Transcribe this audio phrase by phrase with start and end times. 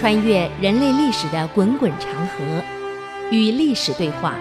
[0.00, 2.64] 穿越人类历史的滚滚长河，
[3.30, 4.34] 与历史对话，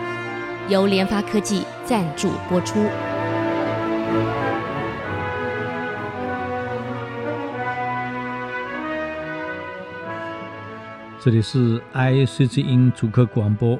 [0.69, 2.79] 由联发科技赞助播出。
[11.19, 13.77] 这里是 IC 之音主客广播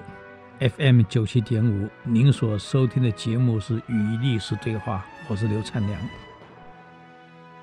[0.60, 5.98] FM 九七点五，您所收听的节目是《与历史对话》，我是刘灿良。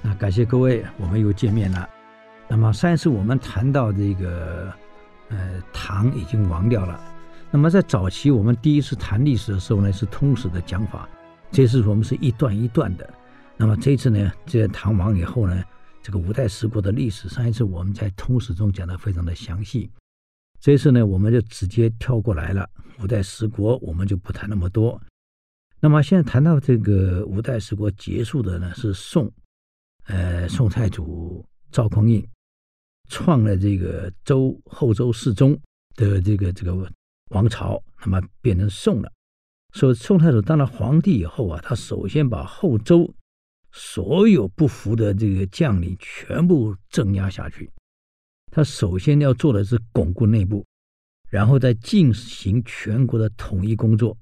[0.00, 1.86] 那感谢各位，我们又见面了。
[2.48, 4.72] 那么上一次我们谈到这个，
[5.28, 7.00] 呃，唐已经亡掉了。
[7.50, 11.08] 那么在早期我们第一次谈历史的时候呢，是通史的讲法，
[11.50, 13.08] 这次我们是一段一段的。
[13.56, 15.62] 那么这次呢，这唐亡以后呢，
[16.02, 19.90] 这个五代十国的历史，上一次我们在通史中讲的非常的详细，
[20.60, 22.68] 这次呢，我们就直接跳过来了。
[23.02, 25.00] 五代十国我们就不谈那么多。
[25.80, 29.30] 那么现在谈到这个五代十国结束的呢，是宋，
[30.06, 32.26] 呃，宋太祖赵匡胤
[33.08, 35.58] 创了这个周后周世宗
[35.94, 36.92] 的这个这个
[37.30, 39.12] 王朝，那么变成宋了。
[39.72, 43.14] 所以宋太祖当了皇帝以后啊，他首先把后周。
[43.78, 47.70] 所有不服的这个将领全部镇压下去。
[48.50, 50.64] 他首先要做的是巩固内部，
[51.28, 54.16] 然后再进行全国的统一工作。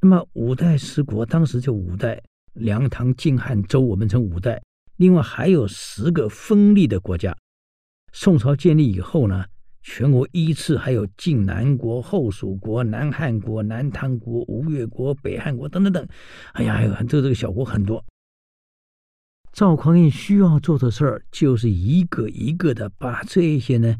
[0.00, 2.22] 那么五代十国当时就五代，
[2.52, 4.62] 梁、唐、晋、汉、周，我们称五代。
[4.94, 7.36] 另外还有十个分立的国家。
[8.12, 9.44] 宋朝建立以后呢，
[9.82, 16.06] 全国依次还有晋南国、后蜀国、南汉国、南唐国、吴越国、北汉国等等等。
[16.52, 18.04] 哎呀，还有这这个小国很多。
[19.52, 23.96] 赵匡胤需要做的事儿，就是一个一个的把这些呢，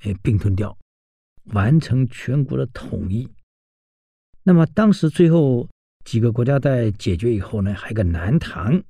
[0.00, 0.76] 哎，并吞掉，
[1.52, 3.28] 完成全国的统一。
[4.42, 5.68] 那么当时最后
[6.04, 8.82] 几个国家在解决以后呢，还有个南唐。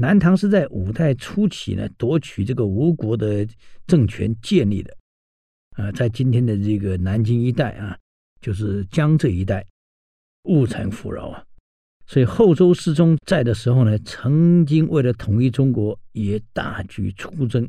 [0.00, 3.46] 南唐是在五代初期呢夺取这个吴国的
[3.86, 4.96] 政权建立的，
[5.76, 7.98] 啊，在今天的这个南京一带啊，
[8.40, 9.62] 就是江浙一带，
[10.44, 11.44] 物产富饶啊。
[12.06, 17.68] 所以后周世宗在的时候呢，曾经为了统一中国，也大举出征。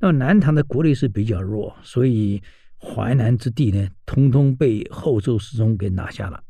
[0.00, 2.42] 那么南唐的国力是比较弱，所以
[2.76, 6.42] 淮南之地呢，通通被后周世宗给拿下了。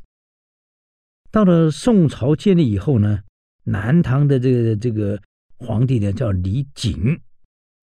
[1.30, 3.20] 到了宋朝建立以后呢，
[3.68, 5.20] 南唐的这个这个
[5.56, 7.20] 皇帝呢叫李璟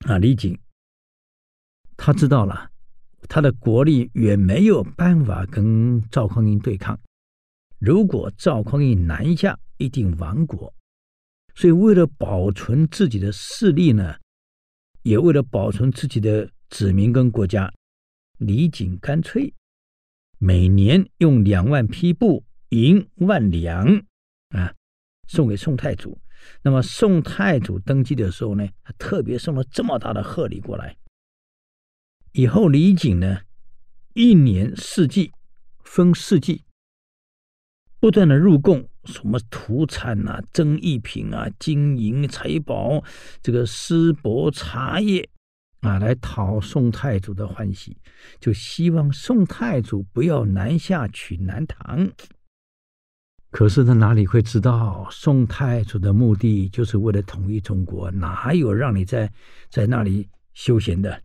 [0.08, 0.58] 啊，李璟，
[1.98, 2.72] 他知道了
[3.28, 6.98] 他的国力远没有办法跟赵匡胤对抗。
[7.80, 10.74] 如果赵匡胤南下，一定亡国。
[11.54, 14.16] 所以，为了保存自己的势力呢，
[15.02, 17.72] 也为了保存自己的子民跟国家，
[18.38, 19.54] 李璟干脆
[20.38, 24.02] 每年用两万匹布、银万两，
[25.34, 26.16] 送给宋太祖。
[26.62, 30.96] 那么，宋太祖登基的时候呢，他特别送了这么大的贺礼过来。
[32.34, 33.40] 以后，李璟呢，
[34.14, 35.32] 一年四季
[35.84, 36.66] 分四季。
[38.00, 43.04] 不断的入贡，什么土产啊、争议品啊、金银财宝，
[43.42, 45.28] 这个丝帛茶叶
[45.80, 47.98] 啊，来讨宋太祖的欢喜，
[48.40, 52.12] 就希望宋太祖不要南下取南唐。
[53.54, 59.32] 可是他哪里会知道，宋太祖的目的就是为了统一中国，哪有让你在
[59.70, 61.22] 在那里休闲的？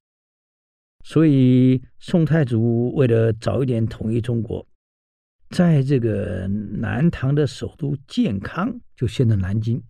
[1.05, 4.65] 所以宋太祖为了早一点统一中国。
[5.49, 9.83] 在这个南唐的首都建康，就现在南京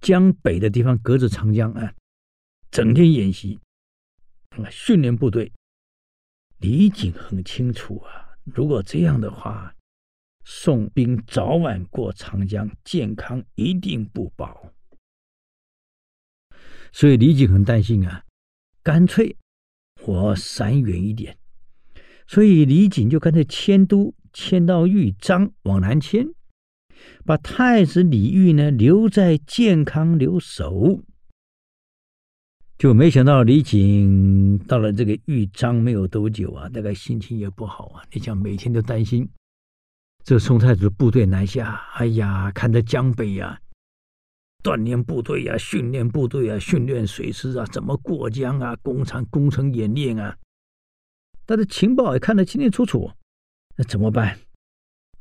[0.00, 1.94] 江北的地方，隔着长江啊，
[2.72, 3.60] 整天演习，
[4.68, 5.52] 训练部队。
[6.58, 9.72] 李璟很清楚啊，如果这样的话，
[10.44, 14.72] 宋兵早晚过长江，健康一定不保。
[16.92, 18.24] 所以李璟很担心啊，
[18.82, 19.36] 干脆
[20.04, 21.38] 我闪远一点。
[22.26, 24.14] 所以李璟就干脆迁都。
[24.34, 26.26] 迁到豫章，往南迁，
[27.22, 31.02] 把太子李煜呢留在建康留守，
[32.78, 38.02] 就没想到李璟到了这个豫章没有多久啊，大概心情也不好啊。
[38.10, 39.28] 你想每天都担心
[40.24, 43.60] 这宋太祖部队南下，哎呀，看着江北呀、
[44.62, 50.38] 锻炼部队呀、啊，训练部队啊，训练水师啊，怎么过江啊，工厂工程演练啊，
[51.44, 53.10] 他的情报也看得清清楚楚。
[53.76, 54.38] 那怎么办？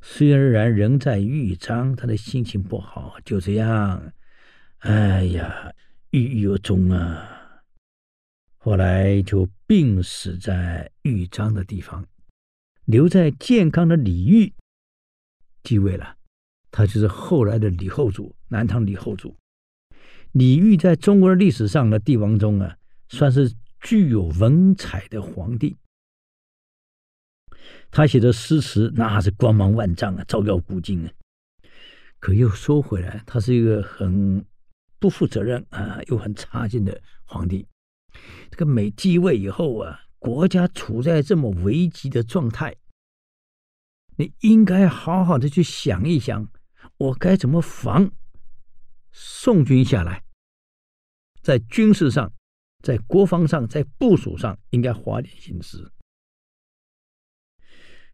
[0.02, 3.16] 虽然人在豫章，他的心情不好。
[3.26, 4.14] 就这样，
[4.80, 5.74] 哎呀，
[6.12, 7.28] 郁郁而终啊。
[8.58, 12.06] 后来就病死在豫章的地方，
[12.86, 14.54] 留在建康的李煜
[15.64, 16.16] 继位了。
[16.72, 19.36] 他就是后来的李后主，南唐李后主。
[20.32, 22.78] 李煜在中国历史上的帝王中啊，
[23.10, 25.76] 算是具有文采的皇帝。
[27.92, 31.12] 他写的诗词那是光芒万丈啊，照耀古今啊。
[32.20, 34.46] 可又说回来，他是一个很
[34.98, 37.68] 不负责任啊，又很差劲的皇帝。
[38.50, 42.74] 这个每继位以后啊，国家处在这么危急的状态，
[44.22, 46.48] 你应该好好的去想一想，
[46.98, 48.12] 我该怎么防
[49.12, 50.24] 宋军下来，
[51.42, 52.32] 在军事上，
[52.84, 55.92] 在国防上，在部署上，应该花点心思。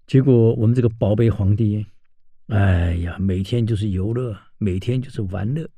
[0.06, 1.86] 结果我们这个宝贝皇帝，
[2.48, 5.70] 哎呀，每天就是游乐，每天就是玩乐，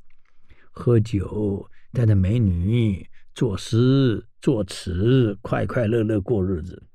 [0.70, 6.88] 喝酒，带着美女，作诗作词，快快乐乐过日子，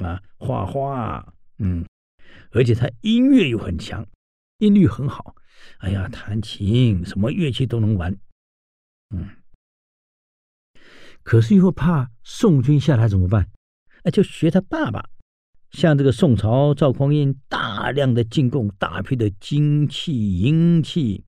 [0.00, 1.86] 啊，画画，嗯，
[2.52, 4.06] 而且他音乐又很强，
[4.58, 5.34] 音律很好，
[5.78, 8.16] 哎呀，弹琴，什么乐器都能玩，
[9.10, 9.28] 嗯。
[11.22, 13.48] 可是又怕宋军下来怎么办？
[14.02, 15.08] 哎，就学他爸爸。
[15.70, 21.24] 像这个宋朝赵匡胤大量的进贡大批的金器银器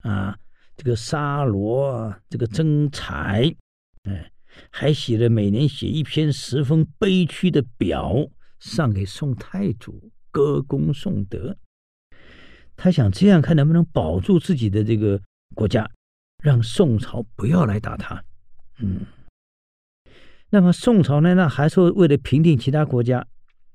[0.00, 0.38] 啊，
[0.76, 3.56] 这个沙罗，这个真材，
[4.02, 4.30] 哎，
[4.70, 8.28] 还写了每年写一篇十分悲屈的表
[8.58, 11.56] 上给宋太祖，歌功颂德。
[12.76, 15.18] 他想这样看能不能保住自己的这个
[15.54, 15.90] 国家，
[16.44, 18.22] 让宋朝不要来打他。
[18.80, 19.06] 嗯，
[20.50, 21.32] 那么宋朝呢？
[21.34, 23.26] 那还是为了平定其他国家。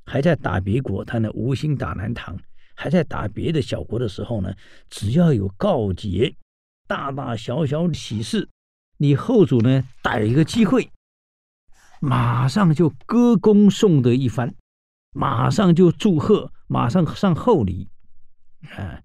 [0.06, 2.36] 还在打别国，他呢无心打南唐；
[2.76, 4.54] 还在打别的小国的时候呢，
[4.90, 6.36] 只要有告捷，
[6.88, 8.50] 大大小小喜事，
[8.98, 10.90] 李后主呢逮一个机会，
[12.02, 14.54] 马上就歌功颂德一番，
[15.12, 17.90] 马上就祝贺，马上上厚礼，
[18.76, 19.02] 啊，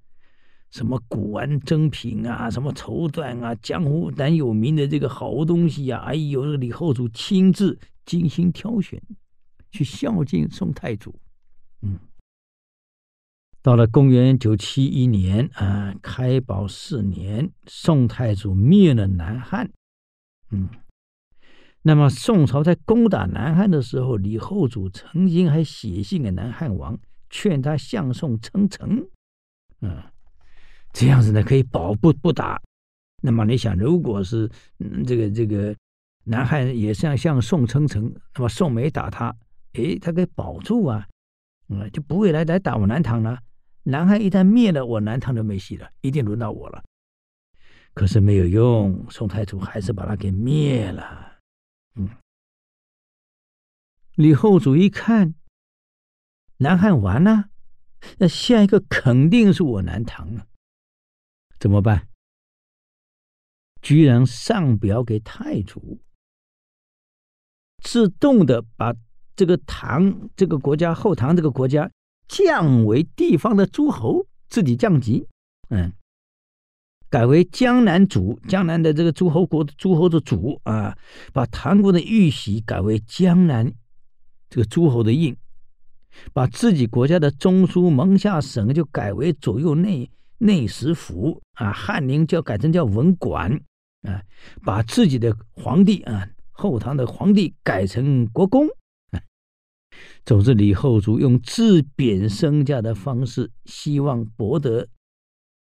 [0.70, 9.02] 什么古玩珍品啊，什么绸缎啊，江湖难有名的这个好东西呀，啊，哎呦，李后主亲自精心挑选。
[9.68, 11.14] 去孝敬宋太祖，
[11.82, 11.98] 嗯，
[13.60, 19.70] 到了公元九七一年啊，开宝四年，宋太祖灭了南汉，
[20.50, 20.66] 嗯，
[21.86, 26.98] 那么宋朝在攻打南汉的时候，李后主曾经还写信给南汉王，
[27.30, 29.08] 劝他向宋称臣，
[29.82, 30.02] 嗯，
[30.92, 32.60] 这样子呢可以保不不打。
[33.22, 34.50] 那么你想，如果是
[34.80, 35.72] 嗯这个这个
[36.24, 39.32] 南汉也像向宋称臣，那么宋没打他。
[39.74, 41.06] 诶，他可以保住啊，
[41.68, 43.38] 嗯，就不会来来打我南唐了。
[43.84, 46.82] 南汉一旦灭了，我南唐就没戏了，一定轮到我了。
[47.94, 51.25] 可是没有用，宋太祖还是把他给灭了。
[51.96, 52.08] 嗯，
[54.14, 55.34] 李后主一看，
[56.58, 57.50] 南汉完了，
[58.18, 60.46] 那下一个肯定是我南唐了，
[61.58, 62.08] 怎么办？
[63.82, 66.00] 居然上表给太祖，
[67.82, 68.94] 自动的把。
[69.38, 71.92] 这个唐这个国家，后唐这个国家
[72.26, 75.28] 降为地方的诸侯，自己降级，
[75.68, 75.92] 嗯，
[77.08, 80.96] 改为江南主，江南的这个诸侯国的诸侯的主啊，
[81.32, 83.72] 把唐国的玉玺改为江南
[84.50, 85.36] 这个诸侯的印，
[86.32, 93.52] 把自己国家的中书门下省就改为左右内内史府啊，翰林就改成叫文馆
[94.02, 94.22] 啊，
[94.64, 98.66] 把自己的皇帝啊，后唐的皇帝改成国公。
[100.26, 104.86] 总之，李后主用自贬身价的方式，希望博得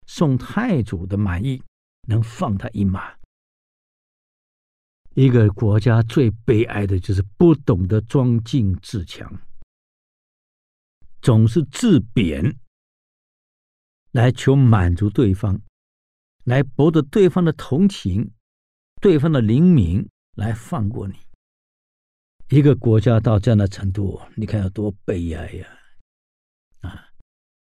[0.07, 1.63] 宋太祖的满意，
[2.09, 3.15] 能放他一马。
[5.15, 9.31] 一个国家最悲哀的就是不懂得装敬自强，
[11.21, 12.57] 总是自贬
[14.13, 15.61] 来求满足对方，
[16.45, 18.33] 来博得对方的同情，
[19.01, 21.15] 对方的怜悯，来放过你。
[22.49, 25.67] 一个国家到这样的程度，你看有多悲哀呀！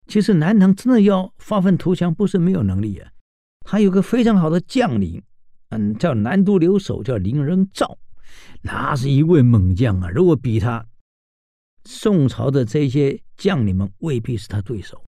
[0.09, 3.11] 其实南唐真的要发愤图强，不是没有能力啊。
[3.61, 5.21] 他有个非常好的将领，
[5.69, 7.95] 嗯，叫南都留守，叫林仁造，
[8.63, 10.09] 那是一位猛将啊。
[10.09, 10.83] 如果比他，
[11.85, 15.05] 宋朝的这些将领们未必是他对手。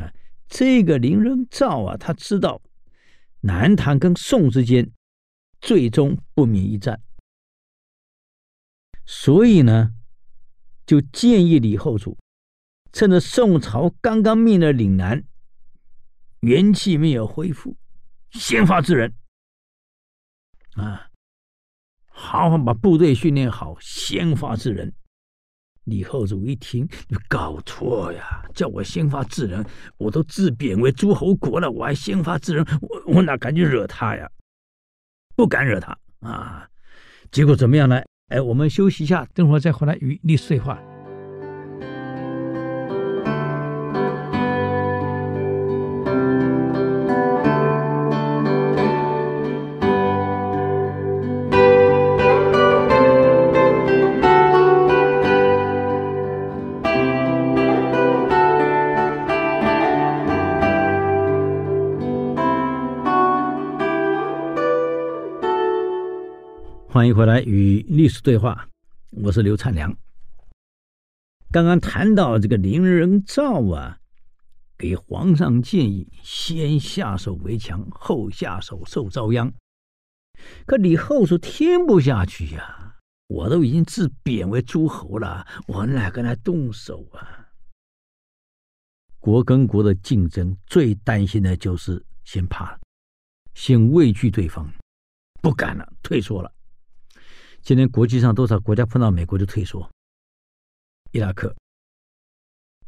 [0.00, 0.10] 啊，
[0.48, 2.62] 这个林仁造啊，他知道
[3.42, 4.90] 南唐跟宋之间
[5.60, 6.98] 最终不免一战。
[9.04, 9.92] 所以呢，
[10.86, 12.16] 就建议李后主，
[12.92, 15.24] 趁着宋朝刚刚灭了岭南，
[16.40, 17.76] 元气没有恢复，
[18.30, 19.14] 先发制人，
[20.74, 21.08] 啊，
[22.06, 24.92] 好好把部队训练好，先发制人。
[25.84, 28.44] 李后主一听，你搞错呀！
[28.54, 29.64] 叫我先发制人，
[29.96, 34.30] 我都自贬为诸侯国了，我还先发制人，我我哪敢去惹他呀？
[35.34, 36.68] 不敢惹他啊！
[37.32, 38.02] 结果怎么样呢？
[38.28, 40.80] 哎，我们休息一下，等会儿再回来与历史对话。
[67.00, 68.68] 欢迎回来与历史对话，
[69.08, 69.90] 我是刘灿良。
[71.50, 73.98] 刚刚谈到这个林仁造啊，
[74.76, 79.50] 给皇上建议先下手为强，后下手受遭殃。
[80.66, 82.96] 可李后主听不下去呀、
[83.28, 87.48] 我都已经自贬为诸侯了，我哪跟他动手啊？
[89.18, 92.78] 国跟国的竞争，最担心的就是先怕，
[93.54, 94.70] 先畏惧对方，
[95.40, 96.52] 不敢了，退缩了。
[97.62, 99.88] 今天国际上多少国家碰到美国就退缩？
[101.12, 101.54] 伊拉克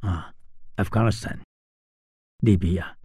[0.01, 0.35] 啊，
[0.77, 1.39] 阿富汗斯坦、
[2.39, 2.97] 利比亚、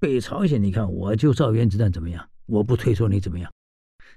[0.00, 2.28] 北朝鲜，你看我就造原子弹怎么样？
[2.46, 3.52] 我不退缩你怎么样？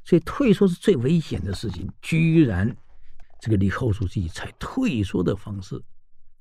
[0.03, 1.91] 所以退缩是最危险的事情。
[2.01, 2.75] 居然
[3.39, 5.81] 这个李后主席采退缩的方式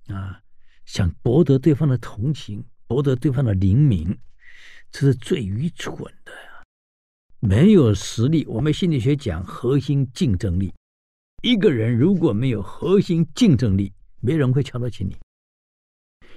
[0.06, 0.40] 啊，
[0.86, 4.16] 想博得对方的同情，博得对方的怜悯，
[4.90, 6.32] 这是最愚蠢的。
[7.40, 10.72] 没有实力，我们心理学讲核心竞争力。
[11.42, 15.16] 一个人如果没有核心竞争力，没人会瞧得起你。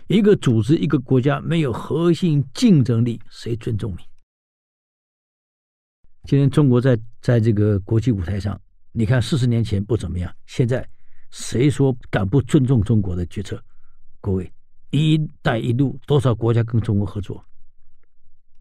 [0.07, 4.03] 一个组织、一个国家没有核心竞争力，谁尊重你？
[6.23, 8.59] 今天中国在在这个国际舞台上，
[8.93, 10.87] 你看四十年前不怎么样，现在
[11.31, 13.61] 谁说敢不尊重中国的决策？
[14.21, 14.49] 各位
[14.91, 17.45] ，“一带一路”多少国家跟中国合作，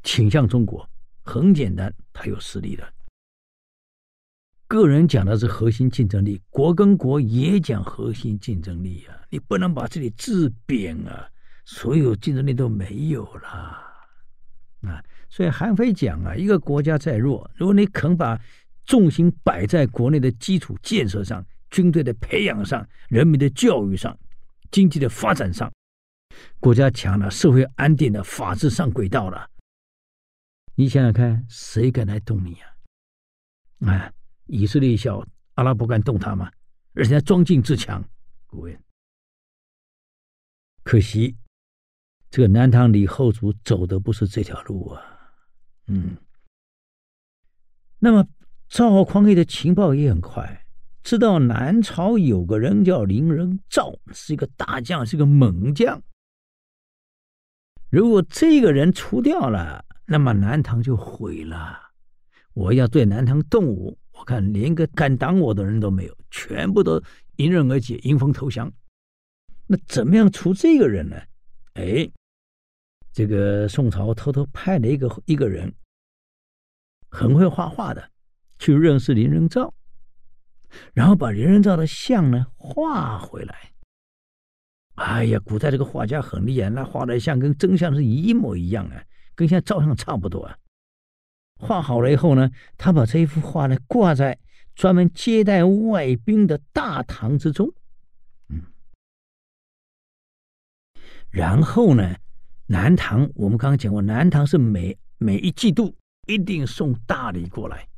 [0.02, 0.88] 倾向中国。
[1.24, 2.92] 很简单，他有实力的。
[4.66, 9.14] 个人讲的是核心竞争力，国跟国也讲核心竞争力啊！
[9.28, 11.28] 你不能把自己自贬啊，
[11.66, 15.04] 所有竞争力都没有了啊！
[15.28, 18.40] 所以韩非讲啊，一个国家再弱，如果你肯把
[18.86, 24.18] 重心摆在国内的基础建设上、军队的培养上、人民的教育上、
[24.70, 25.70] 经济的发展上，
[26.58, 29.46] 国家强了，社会安定了，法治上轨道了。
[30.74, 32.54] 你想想看，谁敢来动你？
[33.80, 33.92] 啊？
[33.92, 34.12] 啊，
[34.46, 36.50] 以色列小，阿拉伯敢动他吗？
[36.94, 38.02] 而且装进自强，
[38.46, 38.78] 各位。
[40.82, 41.36] 可惜，
[42.30, 45.02] 这个南唐李后主走的不是这条路啊。
[45.86, 46.16] 嗯。
[47.98, 48.26] 那么
[48.68, 50.66] 赵匡胤的情报也很快，
[51.02, 56.02] 知道南朝有个人叫林仁造，是一个大将，是个猛将。
[57.90, 61.78] 如果这个人除掉了，那么南唐就毁了。
[62.54, 67.02] 我要对南唐动武，我看连个敢挡我的人都没有，全部都
[67.36, 68.70] 迎刃而解，迎风投降。
[69.66, 71.16] 那怎么样除这个人呢？
[71.74, 72.10] 哎，
[73.12, 75.72] 这个宋朝偷偷派了一个一个人，
[77.08, 78.10] 很会画画的，
[78.58, 79.72] 去认识林仁照，
[80.92, 83.72] 然后把林仁照的像呢画回来。
[84.96, 89.02] 哎呀，古代这个画家很厉害，那画的像跟真相是一模一样啊。
[89.42, 90.56] 跟现在照相差不多啊，
[91.56, 94.38] 画好了以后呢，他把这一幅画呢挂在
[94.76, 97.68] 专门接待外宾的大堂之中，
[98.48, 98.62] 嗯，
[101.28, 102.16] 然后呢，
[102.66, 105.92] 南唐我们刚刚讲过，南唐是每每一季度
[106.28, 107.88] 一定送大礼过来，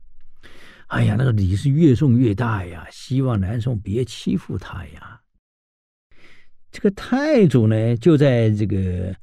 [0.86, 5.20] 哎呀，那个礼是越送越大呀，希望南宋别欺负他呀。
[6.70, 9.14] 这个太祖呢，就在这个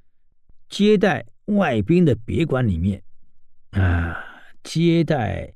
[0.69, 1.25] 接待。
[1.55, 3.01] 外宾的别馆里面，
[3.72, 4.24] 啊，
[4.63, 5.53] 接待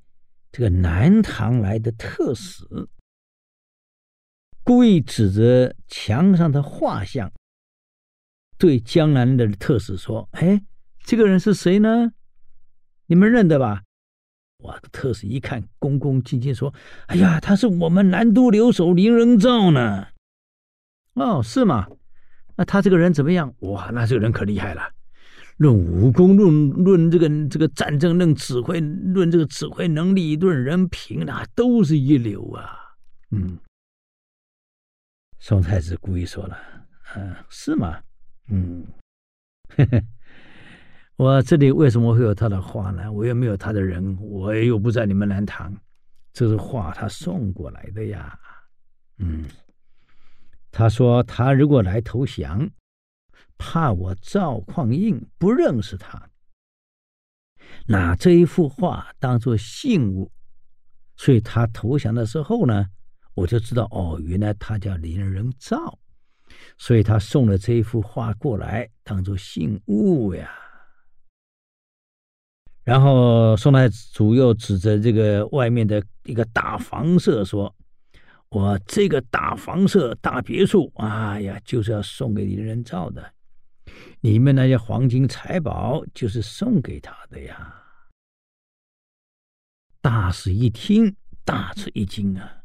[0.51, 2.65] 这个南唐来的特使，
[4.63, 7.31] 故意指着墙上的画像，
[8.57, 10.61] 对江南的特使说：“哎，
[11.03, 12.11] 这个人是谁呢？
[13.07, 13.83] 你们认得吧？”
[14.63, 16.73] 哇，特使一看，恭恭敬敬说
[17.07, 20.07] ：“哎呀，他是我们南都留守林仁造呢。”
[21.13, 21.87] 哦，是吗？
[22.55, 23.53] 那他这个人怎么样？
[23.59, 24.94] 哇，那这个人可厉害了。
[25.57, 32.77] 论武功，论论这个这个战争，论指挥，论这个指挥能力，论人品，那都是一流啊。
[33.31, 33.57] 嗯，
[35.39, 36.57] 宋太子故意说了，
[37.15, 38.01] 嗯、啊，是吗？
[38.49, 38.85] 嗯，
[39.69, 40.03] 嘿嘿，
[41.15, 43.09] 我这里为什么会有他的画呢？
[43.09, 45.73] 我又没有他的人，我又不在你们南唐，
[46.33, 48.37] 这是画他送过来的呀。
[49.19, 49.45] 嗯，
[50.69, 52.69] 他说他如果来投降。
[53.57, 56.29] 怕我赵匡胤不认识他，
[57.87, 60.31] 拿这一幅画当做信物
[61.15, 62.85] 所以他投降的时候呢，
[63.33, 65.97] 我就知道哦，原来他叫林人造，
[66.77, 70.51] 所以他送了这一幅画过来当做信物呀。
[72.83, 77.73] 然后宋太祖又指着这个外面的一个大房舍说
[78.49, 83.33] ：“我这个大房舍、大别墅，哎呀，就是要送给林人造的，
[84.21, 87.83] 里面那些黄金财宝就是送给他的呀。”
[90.01, 92.63] 大使一听，大吃一惊啊！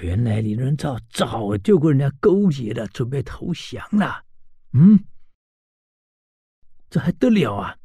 [0.00, 4.24] 原来林人造早就跟人家勾结了，准备投降了。
[4.72, 5.04] 嗯，
[6.88, 7.76] 这还得了啊！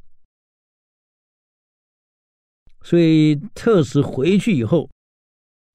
[2.83, 4.89] 所以特使回去以后，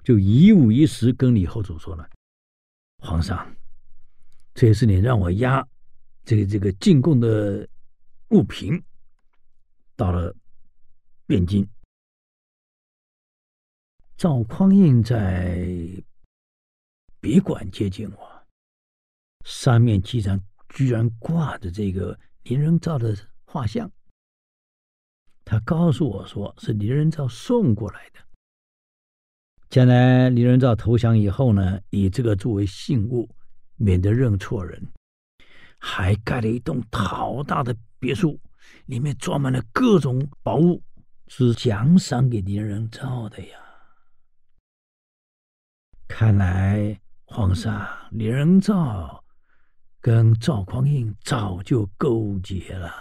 [0.05, 2.09] 就一五一十跟李后主说了
[3.03, 3.55] ：“皇上，
[4.55, 5.67] 这次你让我押
[6.29, 7.67] 这个这个进贡的
[8.33, 8.79] 物品
[9.97, 10.37] 到了
[11.27, 11.67] 汴京。”
[14.19, 15.67] 赵匡胤在
[17.19, 18.47] 别馆接见我，
[19.47, 23.17] 上面居然居然挂着这个林人造的
[23.47, 23.91] 画像。
[25.47, 28.21] 他告诉我说是林人造送过来的。
[29.71, 33.27] 将来林人造投降以后呢，以这个作为信物，
[33.77, 34.87] 免得认错人，
[35.79, 38.39] 还盖了一栋好大的别墅，
[38.87, 40.83] 里面装满了各种宝物，
[41.29, 43.59] 是奖赏给林人造的呀。
[46.07, 49.23] 看来皇上李仁造
[50.01, 52.93] 跟赵匡胤早就勾结了。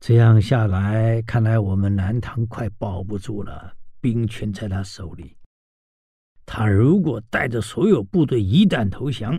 [0.00, 5.36] 这样下来，看来我们南唐快保不住了，兵权在他手里。
[6.46, 9.38] 他如果带着所有部队一旦投降，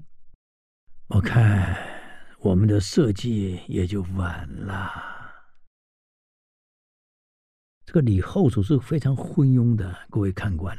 [1.09, 1.75] 我看
[2.37, 4.91] 我们的社稷也就完了。
[7.83, 10.77] 这个李后主是非常昏庸的，各位看官。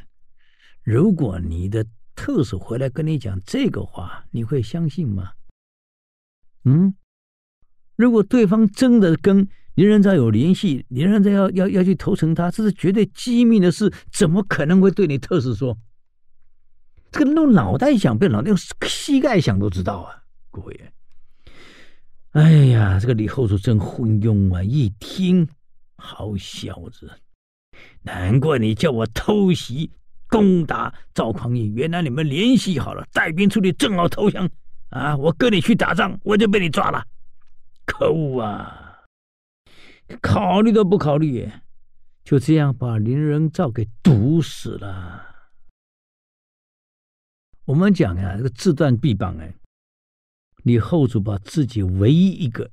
[0.84, 5.32] 如果你的特使回来跟你讲这个话，你会相信吗？
[6.64, 6.94] 嗯，
[7.96, 15.76] 如果对方真的跟林人造有联系，林人造要要要去投诚他，这是绝对机密的事，怎么可能会对你特使说？
[17.10, 20.19] 这个用脑袋想，不脑用膝盖想都知道啊，
[20.50, 20.92] 各位。
[22.32, 24.62] 哎呀，这个李后主真昏庸啊！
[24.62, 25.48] 一听。
[26.02, 27.12] 好小子，
[28.00, 29.92] 难怪你叫我偷袭
[30.28, 34.48] 攻打赵匡胤，原来你们联系好了，带兵出去正好投降
[34.88, 35.14] 啊！
[35.18, 37.06] 我跟你去打仗，我就被你抓了，
[37.84, 39.02] 可恶啊！
[40.22, 41.46] 考虑都不考虑，
[42.24, 45.26] 就这样把林人造给毒死了。
[47.66, 49.54] 我们讲呀，这个自断臂膀哎，
[50.64, 52.70] 李后主把自己唯一一个。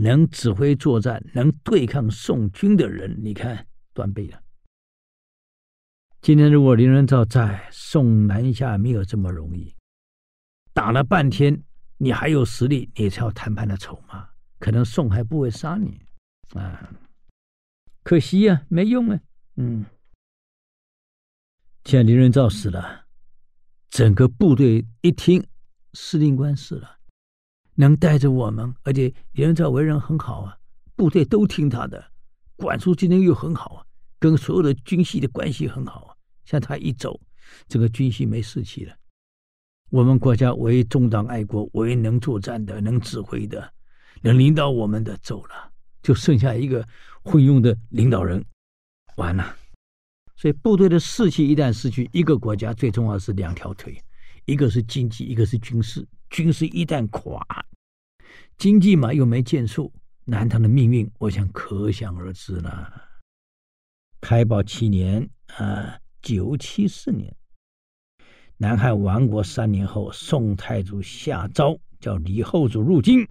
[0.00, 4.40] 能指挥作战、能对抗宋军的人，你看断臂了。
[6.20, 9.74] 今天如果林人造在，宋南下没有这么容易。
[10.72, 11.60] 打了半天，
[11.96, 14.28] 你还有实力，你才要谈判的筹码，
[14.60, 16.00] 可能宋还不会杀你
[16.54, 16.88] 啊。
[18.04, 19.20] 可惜呀、啊，没用啊。
[19.56, 19.84] 嗯，
[21.84, 23.04] 现在林人造死了，
[23.90, 25.44] 整个部队一听，
[26.00, 26.96] 司令官死了。
[27.74, 30.56] 能带着我们，而且林人造为人很好啊，
[30.94, 32.12] 部队都听他的，
[32.56, 33.84] 管束技能又很好啊，
[34.20, 36.14] 跟所有的军系的关系很好啊。
[36.44, 37.20] 像他一走，
[37.68, 38.94] 这个军系没士气了。
[39.90, 43.72] 我们国家唯一忠党爱国、唯一能作战的、能指挥的、
[44.22, 46.86] 能领导我们的走了，就剩下一个
[47.22, 48.44] 昏庸的领导人，
[49.16, 49.56] 完了。
[50.36, 54.00] 所以部队的士气一旦失去，一个国家最重要是两条腿，
[54.48, 56.08] 一个是经济，一个是军事。
[56.30, 57.46] 军事一旦垮，
[58.56, 59.92] 经济嘛又没建树，
[60.24, 62.90] 南唐的命运，我想可想而知了。
[64.22, 67.36] 开宝七年啊，九七四年，
[68.56, 73.28] 南汉亡国三年后，宋太祖下诏叫李后主入京。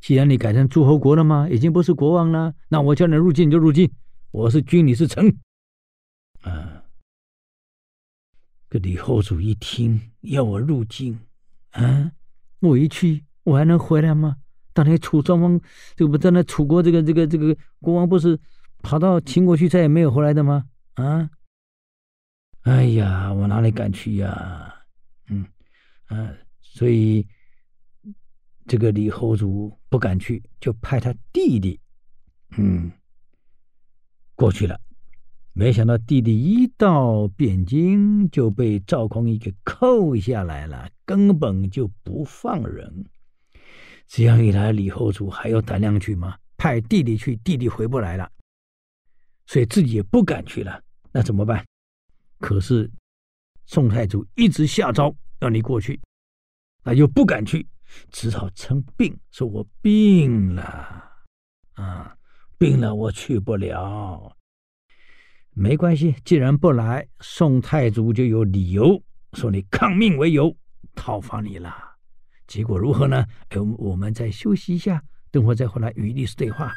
[0.00, 1.46] 既然你改成诸侯国了吗？
[1.50, 3.90] 已经不是国王了，那我叫你入京你就入京。
[4.30, 5.28] 我是君，你是臣。
[6.40, 6.77] 啊，
[8.70, 11.18] 这李后主一听要我入京，
[11.70, 12.12] 啊。
[12.60, 14.36] 我一去，我还能回来吗？
[14.72, 15.60] 当年楚庄王，
[15.94, 18.38] 这个不在那楚国，这个这个这个国王不是
[18.82, 20.66] 跑到秦国去，再也没有回来的吗？
[20.94, 21.30] 啊！
[22.62, 24.74] 哎呀，我哪里敢去呀？
[25.28, 25.46] 嗯，
[26.06, 27.26] 啊，所以
[28.66, 31.80] 这个李后主不敢去，就派他弟弟，
[32.56, 32.90] 嗯，
[34.34, 34.78] 过去了。
[35.58, 43.04] 没想到弟弟一到汴京就被赵匡胤给扣下来了，根本就不放人。
[44.06, 46.36] 这样一来，李后主还有胆量去吗？
[46.56, 48.30] 派弟弟去，弟弟回不来了。
[49.48, 50.80] 所以自己也不敢去了。
[51.10, 51.66] 那怎么办？
[52.38, 52.88] 可是
[53.66, 56.00] 宋太祖一直下诏要你过去，
[56.84, 57.66] 那又不敢去，
[58.12, 60.62] 只好称病，说我病了
[61.72, 62.16] 啊，
[62.56, 64.37] 病了，我去不了。
[65.60, 70.56] 没关系，既然不来，宋太祖就有理由说你抗命为由
[70.94, 71.74] 讨伐你了。
[72.46, 73.26] 结果如何呢？
[73.48, 76.72] 哎，我们再休息一下，等会再回来与历史对话。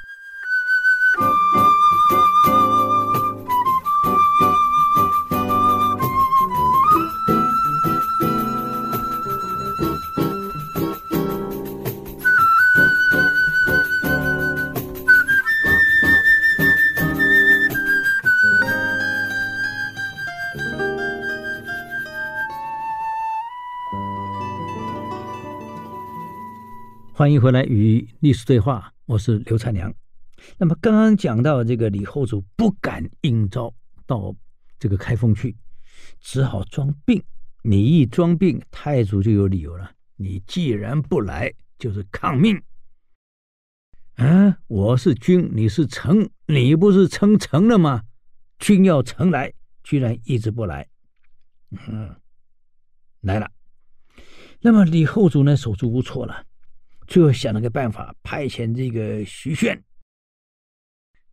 [27.22, 29.94] 欢迎回来与历史对话，我是刘灿良。
[30.58, 33.72] 那么刚刚讲到这个李后主不敢应召
[34.08, 34.36] 到
[34.80, 35.56] 这个开封去，
[36.20, 37.24] 只好装病。
[37.62, 39.92] 你一装病，太祖就有理由了。
[40.16, 42.60] 你既然不来，就是抗命。
[44.16, 48.02] 啊，我是君，你是臣，你不是称臣了吗？
[48.58, 49.54] 君要臣来，
[49.84, 50.90] 居然一直不来。
[51.70, 52.16] 嗯，
[53.20, 53.48] 来了。
[54.62, 56.48] 那么李后主呢，手足无措了。
[57.12, 59.78] 最后想了个办法，派遣这个徐铉，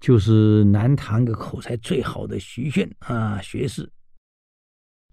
[0.01, 3.88] 就是南唐个口才最好的徐铉啊，学士，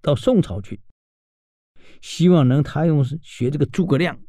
[0.01, 0.81] 到宋朝去，
[2.01, 4.19] 希望能他用学这个诸葛亮，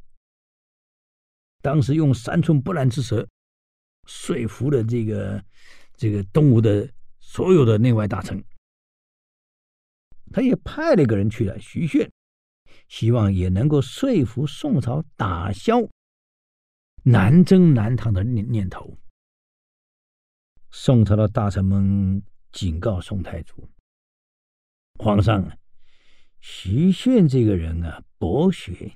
[1.62, 3.27] 当时用三寸不烂之舌，
[4.05, 5.42] 说服了这个
[5.94, 6.87] 这个东吴的
[7.18, 8.44] 所有的内外大臣，
[10.35, 12.11] 他也派了一个人去了，徐鉉，
[12.88, 15.81] 希望也能够说服宋朝打消。
[17.09, 18.99] 南征南唐的念念头，
[20.73, 23.71] 宋朝的大臣们警告宋太祖
[24.99, 25.57] ：“皇上，
[26.40, 28.92] 徐铉这个人啊，博学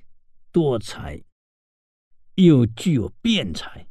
[0.50, 1.22] 多才，
[2.34, 3.86] 又具有辩才。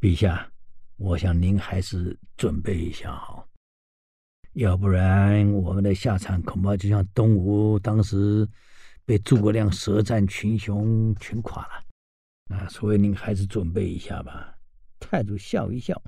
[0.00, 0.50] 陛下，
[0.96, 3.46] 我想您还是准备一下好，
[4.54, 8.48] 要不然我们的下场恐怕就像东吴当时
[9.04, 11.84] 被诸葛亮舌战群雄，全垮了。”
[12.48, 14.54] 啊，所以您还是准备一下吧。
[14.98, 16.02] 太祖笑一笑，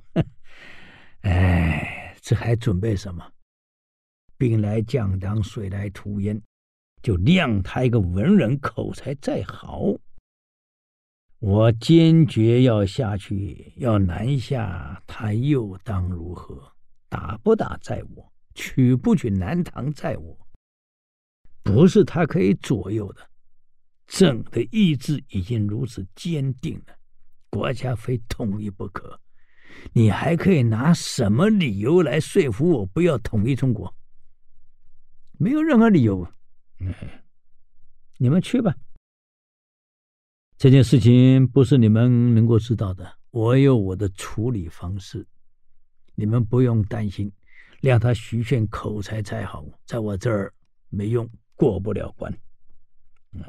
[1.20, 3.24] 哎，这还准备什么？
[4.36, 6.40] 兵来将挡，水来土掩，
[7.02, 9.94] 就谅他一个文人，口才再好，
[11.38, 16.72] 我坚决要下去，要南下，他又当如何？
[17.08, 20.38] 打不打在我，取不取南唐在我，
[21.62, 23.29] 不是他可以左右的。
[24.10, 26.96] 朕的意志已经如此坚定了，
[27.48, 29.18] 国家非统一不可。
[29.92, 33.94] 你还可以拿什么理由来说服我不要统一中国？
[35.38, 36.26] 没有任何理由。
[36.80, 36.92] 嗯，
[38.18, 38.74] 你们去吧。
[40.58, 45.24] 这件事情不是你们能够知道的，我有我的处理方式，
[46.16, 47.32] 你们不用担心。
[47.80, 50.52] 让他徐炫口才再好，在我这儿
[50.88, 52.36] 没用，过不了关。
[53.32, 53.42] 嗯。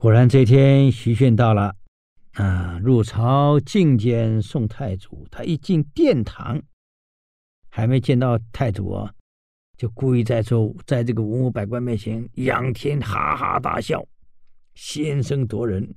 [0.00, 1.76] 果然，这天徐铉到了，
[2.32, 5.28] 啊，入朝觐见宋太祖。
[5.30, 6.58] 他一进殿堂，
[7.68, 9.12] 还没见到太祖啊，
[9.76, 14.02] 就故意在说，在这个文武百官面前仰天哈哈大笑
[14.72, 15.94] ：“先声夺人，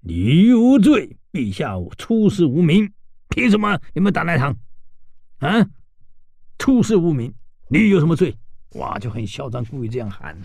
[0.00, 2.92] 你无罪，陛下我出师无名，
[3.30, 4.54] 凭什么你们打来唐？
[5.38, 5.66] 啊，
[6.58, 7.32] 出师无名，
[7.70, 8.36] 你有什么罪？”
[8.76, 10.38] 哇，就很嚣张，故意这样喊。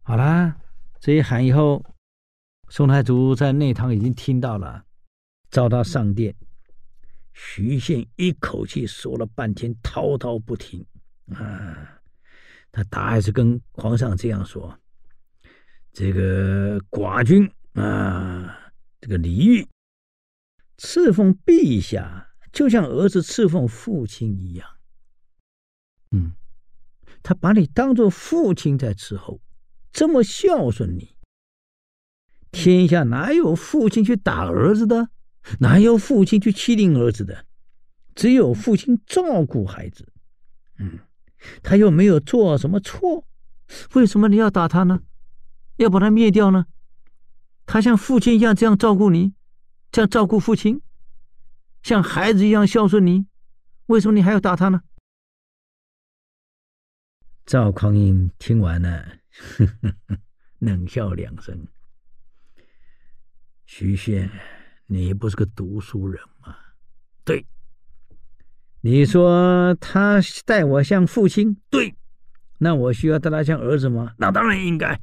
[0.00, 0.56] 好啦。
[1.00, 1.84] 这一喊以后，
[2.68, 4.84] 宋太祖在内堂已经听到了，
[5.48, 6.34] 召他上殿。
[7.32, 10.84] 徐宪一口气说了半天，滔滔不停。
[11.32, 12.00] 啊，
[12.72, 14.76] 他大概是跟皇上这样说
[15.92, 19.68] ：“这个寡君啊，这个李煜
[20.78, 24.68] 侍奉陛下，就像儿子侍奉父亲一样。
[26.10, 26.34] 嗯，
[27.22, 29.40] 他把你当做父亲在伺候。”
[29.98, 31.16] 这么孝顺你，
[32.52, 35.10] 天下哪有父亲去打儿子的？
[35.58, 37.44] 哪有父亲去欺凌儿子的？
[38.14, 40.12] 只有父亲照顾孩子。
[40.78, 41.00] 嗯，
[41.64, 43.26] 他又没有做什么错，
[43.94, 45.00] 为什么你要打他呢？
[45.78, 46.66] 要把他灭掉呢？
[47.66, 49.34] 他像父亲一样这样照顾你，
[49.90, 50.80] 这样照顾父亲，
[51.82, 53.26] 像孩子一样孝顺你，
[53.86, 54.82] 为什么你还要打他呢？
[57.44, 59.18] 赵匡胤听完了。
[59.38, 60.18] 呵呵呵，
[60.58, 61.66] 冷笑两声。
[63.66, 64.28] 徐鉉，
[64.86, 66.56] 你不是个读书人吗？
[67.24, 67.46] 对。
[68.80, 71.94] 你说他待我像父亲，对。
[72.58, 74.14] 那我需要待他像儿子吗？
[74.18, 75.00] 那当然应该。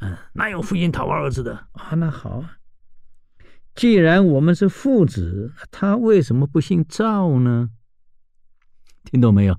[0.00, 1.94] 嗯，哪有父亲讨伐儿子的啊？
[1.96, 2.58] 那好啊。
[3.74, 7.70] 既然我们是父子，他为什么不姓赵呢？
[9.04, 9.58] 听懂没有？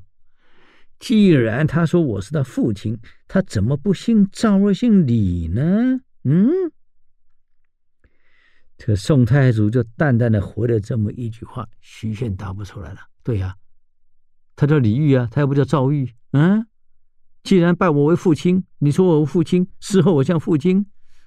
[0.99, 6.01] 既然他说我是他父亲，他怎么不姓赵而姓李呢？
[6.23, 6.49] 嗯，
[8.77, 12.99] 这宋太祖就淡淡的回了这么一句话，徐铉答不出来了。
[13.23, 13.55] 对呀、
[14.55, 16.13] 他叫李煜啊，他又不叫赵煜。
[16.31, 16.67] 嗯，
[17.43, 20.85] 既然拜我为父亲，你说我父亲，事后我像父亲，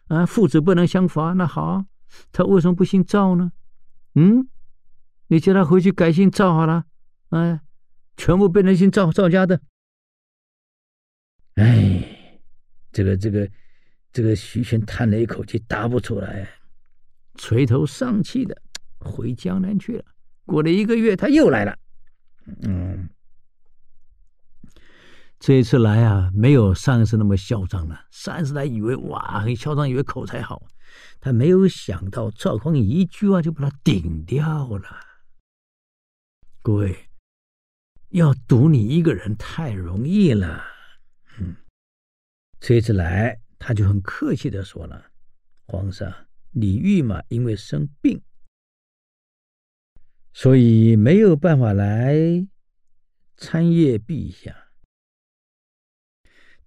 [0.09, 1.87] 啊，父子不能相伐，那好、
[2.31, 3.53] 他为什么不姓赵呢？
[4.15, 4.47] 嗯，
[5.29, 6.85] 你叫他回去改姓赵好了，
[7.31, 7.61] 哎，
[8.17, 9.61] 全部变成姓赵赵家的。
[11.55, 12.41] 哎，
[12.93, 13.51] 这个这个
[14.13, 16.49] 这个徐鉉叹了一口气，答不出来，
[17.35, 18.57] 垂头丧气的
[18.99, 20.05] 回江南去了。
[20.45, 21.79] 过了一个月，他又来了。
[22.63, 23.09] 嗯，
[25.39, 28.07] 这一次来啊，没有上一次那么嚣张了。
[28.11, 30.63] 上一次来以为哇很嚣张，以为口才好，
[31.21, 34.89] 他没有想到赵匡胤一句话就把他顶掉了。
[36.63, 37.09] 各位，
[38.13, 40.63] 要堵你一个人太容易了。
[41.39, 41.57] 嗯，
[42.61, 45.11] 这次来他就很客气的说了
[45.67, 48.23] ：“皇上，李煜嘛，因为生病，
[50.35, 52.15] 所以没有办法来
[53.37, 54.55] 参谒陛下。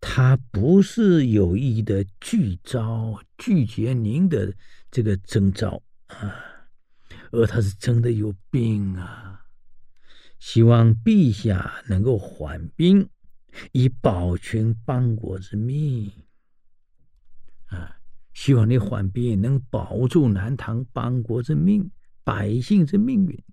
[0.02, 4.54] 他不是有意的拒招拒绝您的
[4.92, 6.70] 这个征召啊，
[7.32, 9.25] 而他是真的有病啊，
[10.40, 13.08] 希望陛下能够缓兵。”
[13.72, 16.12] 以保全邦国之命，
[17.68, 17.96] 啊！
[18.34, 21.90] 希望你缓兵能保住南唐邦国之命、
[22.26, 23.44] 百姓之命运。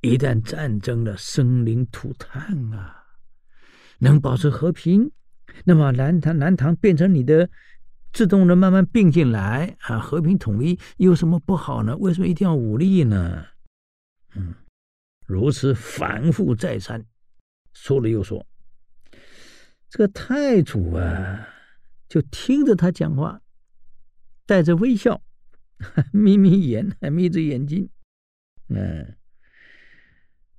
[0.00, 3.04] 一旦战争了，生灵涂炭啊！
[3.98, 5.10] 能保持和平，
[5.66, 7.50] 那么南唐南唐变成你的，
[8.14, 9.98] 自动的慢慢并进来啊！
[9.98, 11.94] 和平统一有什么不好呢？
[11.98, 13.44] 为什么一定要武力呢？
[14.34, 14.54] 嗯，
[15.28, 17.04] 如此反复再三，
[17.74, 18.46] 说了又说。
[19.90, 21.46] 这个太祖啊，
[22.08, 23.42] 就听着他讲话，
[24.46, 25.22] 带着微笑，
[26.14, 27.90] 眯眯眼，还眯着眼睛，
[28.68, 29.18] 嗯，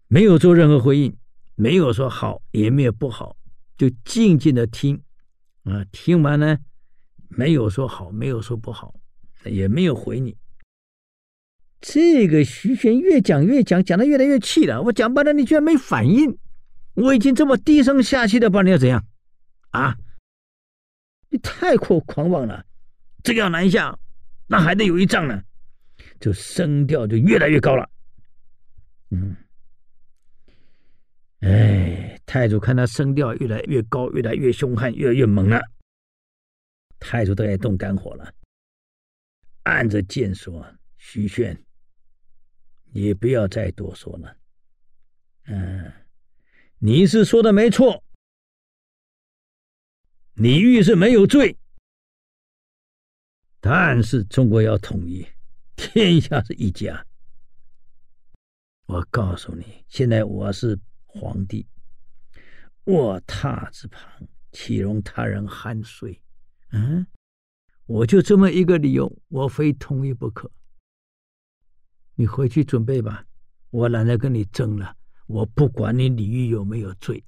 [0.07, 1.17] 没有做任何回应，
[1.55, 3.35] 没有说好，也没有不好，
[3.75, 5.01] 就静静的听，
[5.63, 6.59] 啊，听完呢，
[7.27, 8.93] 没有说好，没有说不好，
[9.45, 10.37] 也没有回你。
[11.81, 14.81] 这个徐鉉越讲越讲，讲的越来越气了。
[14.81, 16.37] 我讲半天，你居然没反应，
[16.93, 19.05] 我已经这么低声下气的，不然你要怎样？
[19.71, 19.95] 啊！
[21.29, 22.65] 你太过狂妄了，
[23.23, 23.97] 这个要南下，
[24.47, 25.41] 那还得有一仗呢。
[26.19, 27.89] 就声调就越来越高了。
[29.11, 29.35] 嗯，
[31.39, 35.61] 哎，太祖看他声调越来越高，越来越凶悍，越来越猛了。
[36.99, 38.33] 太祖都该动肝火了，
[39.63, 40.65] 按着键说
[40.97, 41.57] ：“徐鉉，
[42.91, 44.37] 你不要再多说了。
[45.45, 45.91] 嗯，
[46.77, 48.03] 你是说的没错。”
[50.35, 51.57] 李煜是没有罪，
[53.59, 55.27] 但是中国要统一，
[55.75, 57.05] 天下是一家。
[58.85, 61.67] 我告诉你，现在我是皇帝，
[62.85, 66.21] 卧榻之旁，岂容他人酣睡？
[66.71, 67.05] 嗯，
[67.85, 70.49] 我就这么一个理由，我非统一不可。
[72.19, 73.23] 你回去准备吧，
[73.69, 74.93] 我懒得跟你争了。
[75.25, 77.23] 我不管你李煜有没有罪。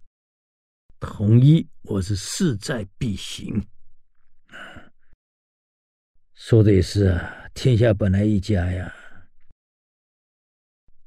[1.00, 3.66] 统一，我是势在必行。
[6.34, 8.94] 说的也是啊，天下本来一家呀。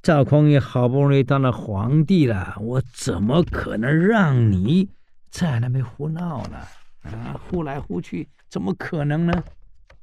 [0.01, 4.89] 赵匡胤好不容易当了皇帝了，我怎么可能让你
[5.29, 6.67] 在那边胡闹了？
[7.03, 9.45] 啊，呼来呼去，怎么可能呢？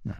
[0.04, 0.13] 啊，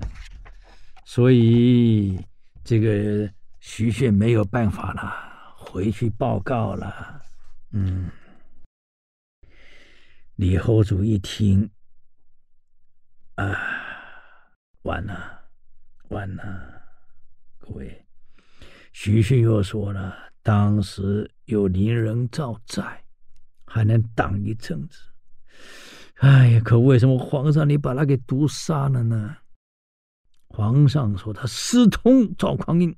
[1.06, 2.20] 所以
[2.64, 7.22] 这个徐鉉没有办法了，回去报告了。
[7.72, 8.10] 嗯。
[10.36, 11.70] 李后主一听，
[13.36, 13.56] 啊，
[14.82, 15.40] 完了，
[16.10, 16.82] 完了！
[17.60, 18.04] 各位，
[18.92, 23.04] 徐鉉又说了，当时有林仁造在，
[23.66, 25.00] 还能挡一阵子。
[26.16, 29.38] 哎呀，可为什么皇上你把他给毒杀了呢？
[30.48, 32.96] 皇上说他私通赵匡胤。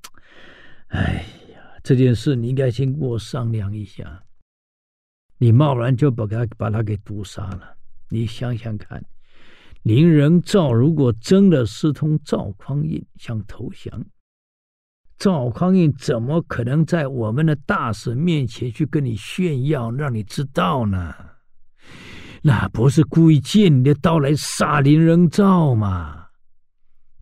[0.93, 4.23] 哎呀，这件事你应该先跟我商量一下。
[5.39, 7.75] 你贸然就把他把他给毒杀了，
[8.09, 9.03] 你想想看，
[9.81, 14.05] 林仁造如果真的私通赵匡胤想投降，
[15.17, 21.13] 赵匡胤怎么可能在我们的大使面前去跟你炫耀，让你知道呢？
[22.43, 26.22] 那不是故意借你的刀来杀林仁造吗？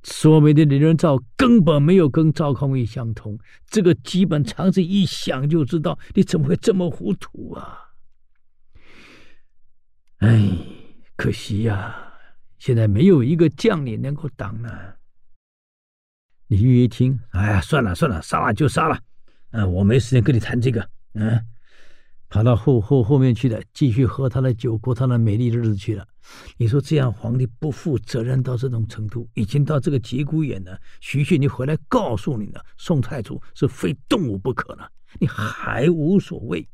[0.03, 3.37] 说明的李仁造根本没有跟赵匡胤相同，
[3.67, 7.91] 这个基本常识一想就知道，你怎么会这么糊涂啊？
[10.17, 10.57] 哎，
[11.15, 12.13] 可惜呀、
[12.57, 14.69] 现在没有一个将领能够挡呢。
[16.47, 18.99] 李煜一听，哎呀，算了算了，杀了就杀了，
[19.51, 21.45] 嗯、我没时间跟你谈这个，嗯。
[22.31, 26.07] 跑到后后后面去了，继续喝他的酒，过他的美丽的日子去了。
[26.55, 30.79] 你说这样皇帝不负责任到这种程度，已经到这个节骨眼了。
[31.01, 34.89] 徐鉉，你回来告诉你了，宋太祖是非动武不可了，
[35.19, 36.65] 你还无所谓，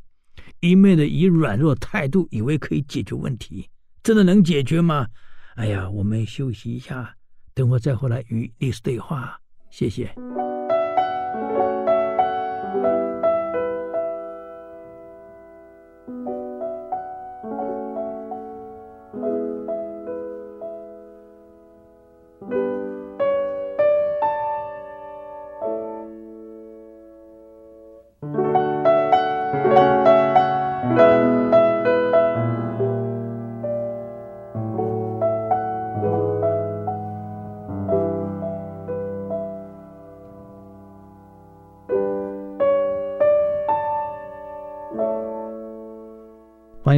[0.60, 3.68] 一味的以软弱态度，以为可以解决问题，
[4.04, 5.08] 真的能解决吗？
[5.56, 7.16] 哎呀，我们休息一下，
[7.56, 9.40] 等会再回来与历史对话。
[9.72, 10.14] 谢谢。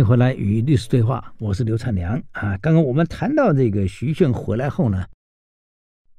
[0.10, 2.58] 回来与历史对话，我是刘灿良啊。
[2.58, 5.06] 刚刚我们谈到这个徐鉉回来后呢，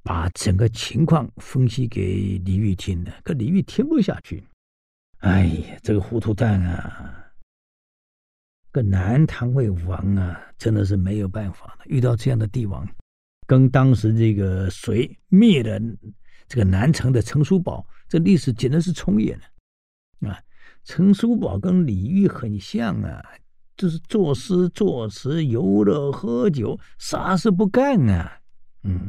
[0.05, 4.45] 把整个情况分析给李煜听了，可李煜听不下去。
[5.19, 7.33] 哎呀，这个糊涂蛋啊，
[8.71, 11.79] 个南唐魏武王啊，真的是没有办法了。
[11.87, 12.89] 遇到这样的帝王，
[13.49, 15.81] 跟当时这个隋灭了
[16.47, 20.41] 这个南城的陈叔宝，这历史简直是重演了啊。
[20.85, 23.21] 陈叔宝跟李煜很像啊。
[23.81, 28.43] 就是作诗作词、游乐喝酒，啥事不干啊？
[28.83, 29.09] 嗯，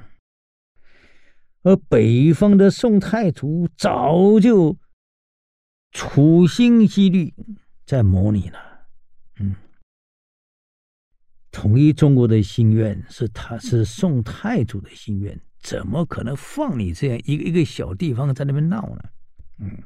[1.64, 4.78] 而北方的宋太祖早就
[5.92, 7.34] 处心积虑
[7.86, 8.58] 在谋你了。
[9.42, 9.54] 嗯，
[11.52, 19.04] 统一中国的心愿是他是宋太祖的心愿，怎么可能放你这样一个一个小地方在那边闹呢？
[19.60, 19.78] 嗯，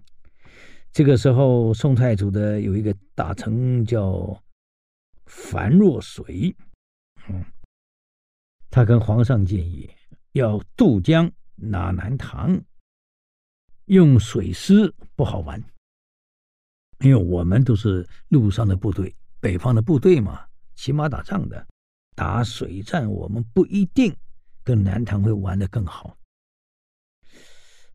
[0.91, 4.39] 这个时候宋太祖的有一个大臣叫。
[5.25, 6.55] 樊若水，
[7.27, 7.43] 嗯，
[8.69, 9.89] 他跟皇上建议
[10.33, 12.59] 要渡江拿南唐，
[13.85, 15.61] 用水师不好玩，
[16.99, 21.67] 因为我们都是陆上的部队，北方的部队嘛，骑马打仗的，
[22.15, 24.15] 打水战我们不一定
[24.63, 26.17] 跟南唐会玩的更好。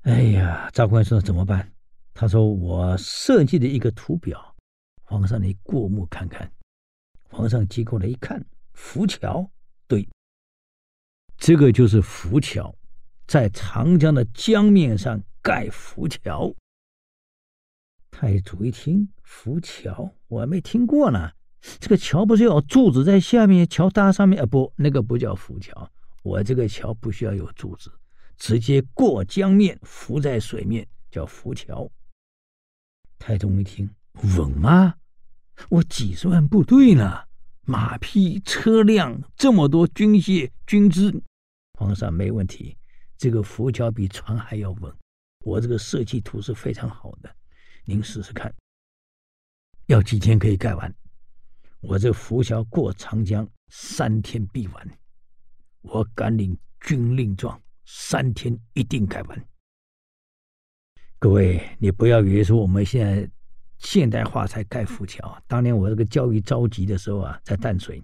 [0.03, 1.71] 哎呀，赵匡胤说怎么办？
[2.15, 4.57] 他说我设计的一个图表，
[5.03, 6.51] 皇上你过目看看。
[7.31, 9.49] 皇上接过来一看，浮桥，
[9.87, 10.07] 对，
[11.37, 12.75] 这个就是浮桥，
[13.27, 16.53] 在长江的江面上盖浮桥。
[18.11, 21.31] 太祖一听，浮桥我还没听过呢，
[21.79, 24.47] 这个桥不是要柱子在下面，桥搭上面啊？
[24.47, 25.91] 不，那个不叫浮桥，
[26.23, 27.91] 我这个桥不需要有柱子，
[28.37, 31.89] 直接过江面，浮在水面，叫浮桥。
[33.19, 33.89] 太宗一听，
[34.37, 34.97] 稳吗？
[35.69, 37.23] 我几十万部队呢，
[37.63, 41.23] 马匹、车辆这么多军械、军资，
[41.79, 42.77] 皇上没问题。
[43.17, 44.93] 这个浮桥比船还要稳，
[45.45, 47.31] 我这个设计图是非常好的，
[47.85, 48.53] 您试试看。
[49.87, 50.93] 要几天可以盖完？
[51.81, 54.99] 我这浮桥过长江三天必完，
[55.83, 59.49] 我敢领军令状，三天一定盖完。
[61.19, 63.31] 各位，你不要以为说我们现在。
[63.81, 65.37] 现代化才盖浮桥。
[65.47, 68.03] 当年我这个教育着急的时候啊，在淡水。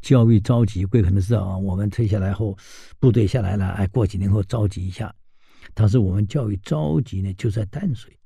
[0.00, 2.56] 教育召集，各位可能知道啊，我们退下来后，
[2.98, 5.14] 部队下来了，哎，过几年后召集一下。
[5.74, 8.18] 当时我们教育着急呢，就在淡水，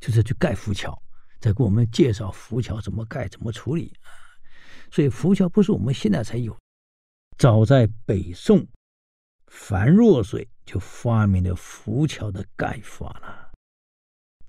[0.00, 0.98] 就是去盖浮桥，
[1.38, 4.08] 在给我们介绍浮桥怎么盖、怎么处理啊。
[4.90, 6.56] 所以浮桥不是我们现在才有，
[7.36, 8.66] 早在北宋，
[9.48, 13.39] 樊若水就发明了浮桥的盖法了。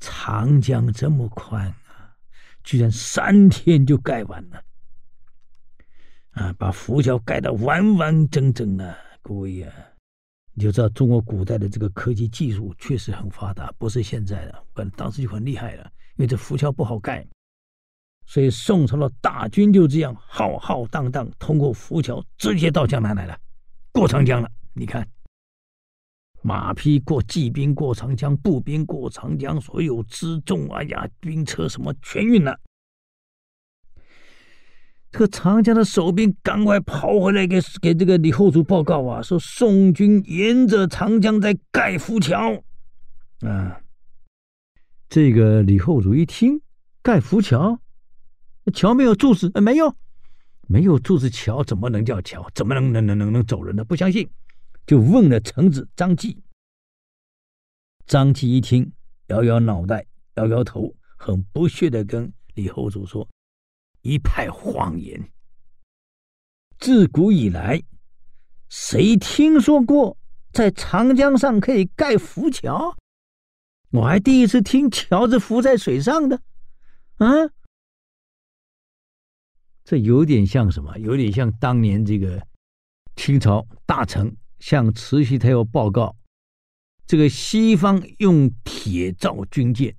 [0.01, 2.11] 长江这么宽啊，
[2.63, 4.61] 居然三天就盖完了
[6.31, 6.53] 啊！
[6.57, 9.71] 把浮桥盖得完完整整的，各位呀，
[10.53, 15.83] 你就知道中国古代的这个科技技术确实很发达，不是现在的，本当时就很厉害了。
[16.17, 17.25] 因为这浮桥不好盖，
[18.25, 23.37] 所以宋朝的大军就这样浩浩荡荡通过浮桥，直接到江南来了，
[23.91, 24.49] 过长江了。
[24.73, 25.07] 你看，
[26.43, 32.59] 马匹过，骑兵过长江，步兵过长江，所有辎重，哎呀，兵车什么全运了。
[35.11, 42.63] 这个长江的守兵赶快跑回来给给这个李后主报告啊，说宋军沿着长江在盖浮桥。
[43.41, 43.81] 啊，
[45.09, 46.61] 这个李后主一听，
[47.03, 47.77] 盖浮桥，
[48.73, 49.93] 桥没有柱子，没有，
[50.67, 52.49] 没有柱子，桥怎么能叫桥？
[52.55, 53.83] 怎么能能能能能走人呢？
[53.83, 54.29] 不相信，
[54.85, 56.41] 就问了臣子张继。
[58.05, 58.91] 张继一听，
[59.27, 60.05] 摇摇脑袋，
[60.35, 63.27] 摇摇头，很不屑地跟李后主说
[64.01, 65.31] ：“一派谎言！
[66.79, 67.81] 自古以来，
[68.69, 70.17] 谁听说过
[70.51, 72.97] 在长江上可以盖浮桥？”
[73.91, 76.41] 我还第一次听桥是浮在水上的，
[77.17, 77.27] 啊，
[79.83, 80.97] 这有点像什么？
[80.97, 82.41] 有点像当年这个
[83.15, 86.15] 清朝大臣向慈禧太后报告，
[87.07, 89.93] 这个西方用铁造军舰。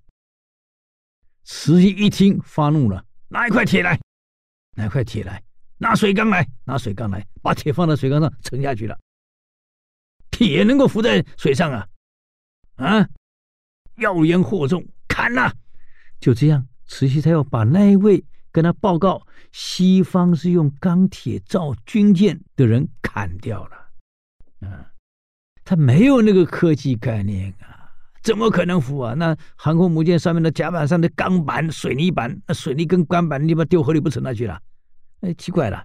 [1.43, 4.01] 慈禧一听发怒了，拿一块铁来，
[4.77, 5.43] 拿一块铁来，
[5.79, 8.97] 拿水缸来，拿水缸来，把铁放在水缸上沉下去了。
[10.31, 11.89] 铁能够浮在水上啊？
[12.77, 13.09] 啊？
[13.97, 15.53] 妖言惑众，砍了！
[16.21, 23.82] 就这样，慈禧太后把那一位跟他报告西方是用钢铁造军舰的人砍掉了。
[24.65, 24.93] 啊，
[25.65, 27.91] 他没有那个科技概念啊，
[28.23, 29.15] 怎么可能浮啊？
[29.15, 34.61] 那航空母舰上面的甲板上的钢板、水泥板，那水泥跟钢板，你把丢河里不沉下去了？
[35.21, 35.85] 哎，奇怪了，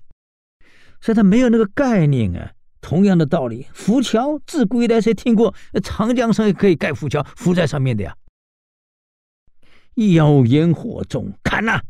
[1.02, 2.52] 所以他没有那个概念啊。
[2.80, 5.54] 同样的道理，浮桥自古以来谁听过？
[5.84, 8.16] 长江上也可以盖浮桥，浮在上面的呀。
[10.14, 11.82] 妖言惑众，砍了！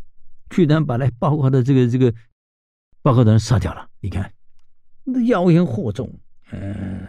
[0.49, 2.11] 居然把来报告的这个这个
[3.01, 3.87] 报告的人杀掉了。
[3.99, 4.31] 你看，
[5.03, 6.09] 那妖言惑众。
[6.51, 7.07] 嗯，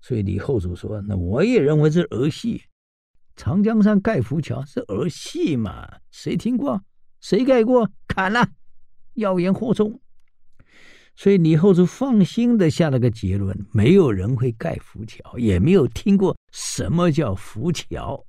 [0.00, 2.62] 所以李后主说：“那我也认为是儿戏。
[3.34, 6.00] 长江上盖浮桥是儿戏嘛？
[6.10, 6.82] 谁听过？
[7.20, 7.90] 谁盖过？
[8.08, 8.48] 砍了！
[9.14, 10.00] 妖言惑众。”
[11.18, 18.26] 所以李后主放心的下了个结论：没有人会盖浮桥，也没有听过什么叫浮桥，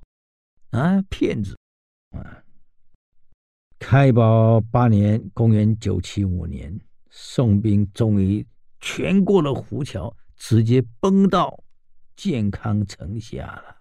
[0.70, 1.56] 啊，骗子！
[2.10, 2.42] 啊，
[3.78, 8.46] 开宝八年（公元975年），宋兵终于
[8.80, 11.62] 全过了浮桥，直接奔到
[12.16, 13.74] 建康城下了。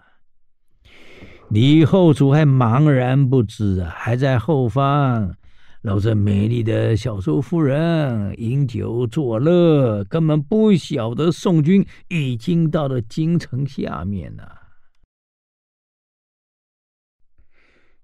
[1.49, 5.35] 李后主还茫然不知啊，还在后方。
[5.83, 14.63] 搂着美丽的小周夫人饮酒作乐，根本不晓得宋军已经到了京城下面了。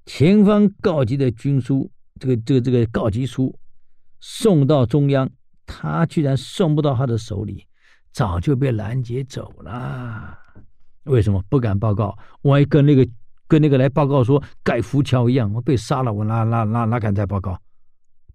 [0.06, 1.92] 前方告急的军书，
[2.22, 3.60] 这个这个这个告急书
[4.22, 5.30] 送到中央，
[5.66, 7.66] 他居然送不到他的手里，
[8.12, 10.38] 早就被拦截走了。
[11.04, 12.18] 为什么不敢报告？
[12.44, 13.08] 万一跟那个
[13.48, 17.60] 跟那个来报告说盖浮桥一样，我被杀了，我哪哪哪哪敢再报告？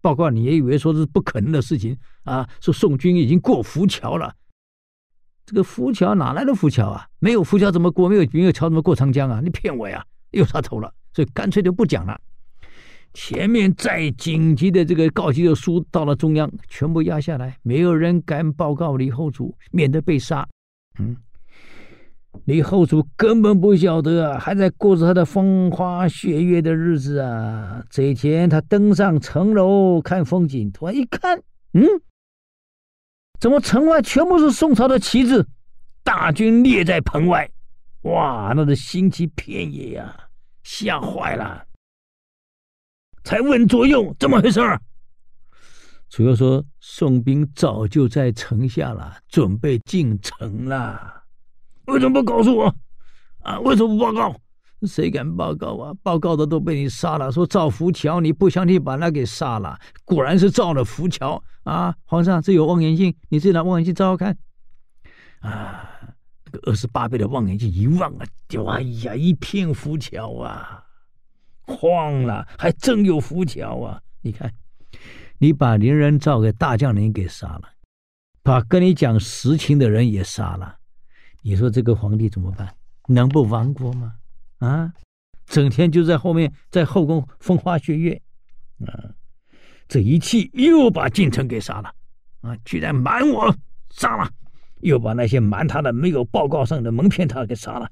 [0.00, 2.48] 报告你也以为说是不可能的事情啊？
[2.60, 4.34] 说宋军已经过浮桥了，
[5.44, 7.06] 这个浮桥哪来的浮桥啊？
[7.18, 8.08] 没有浮桥怎么过？
[8.08, 9.40] 没有没有桥怎么过长江啊？
[9.42, 10.04] 你骗我呀！
[10.32, 12.20] 又杀头了，所以干脆就不讲了。
[13.20, 20.46] 前面再紧急的这个告急的书到了中央，全部压下来，没有人敢报告李后主，免得被杀。
[21.00, 21.16] 嗯。
[22.44, 27.82] 李后主根本不晓得，还在过着他的风花雪月的日子啊。
[27.90, 31.42] 这一天，他登上城楼看风景，突然一看，
[31.72, 31.84] 嗯，
[33.40, 35.44] 怎么城外全部是宋朝的旗帜，
[36.04, 37.50] 大军列在棚外，
[38.02, 40.16] 哇，那是心急遍野呀，
[40.62, 41.64] 吓坏了。
[43.28, 44.80] 才问左右怎么回事儿，
[46.08, 51.24] 左右说宋兵早就在城下了，准备进城了。
[51.88, 52.74] 为什么不告诉我？
[53.40, 54.34] 啊，为什么不报告？
[54.86, 55.92] 谁敢报告啊？
[56.02, 57.30] 报告的都被你杀了。
[57.30, 59.78] 说造浮桥，你不相信，把他给杀了。
[60.06, 61.94] 果然是造了浮桥啊！
[62.06, 64.38] 皇上，这有望远镜，你自己拿望远镜照照看。
[65.40, 65.86] 啊，
[66.46, 68.24] 那个二十八倍的望远镜一望啊，
[68.68, 70.82] 哎呀，一片浮桥啊，
[71.68, 74.00] 慌了，还真有浮桥啊！
[74.22, 74.52] 你看，
[75.38, 77.68] 你把连人赵给大将领给杀了，
[78.42, 80.76] 把跟你讲实情的人也杀了。
[81.42, 82.74] 你说这个皇帝怎么办？
[83.06, 84.14] 能不亡国吗？
[84.58, 84.92] 啊，
[85.46, 88.20] 整天就在后面，在后宫风花雪月，
[88.84, 89.14] 啊，
[89.86, 91.92] 这一气又把近臣给杀了，
[92.40, 93.54] 啊，居然瞒我
[93.90, 94.28] 杀了，
[94.80, 97.88] 又把那些瞒他的没有报告上的蒙骗他给杀了，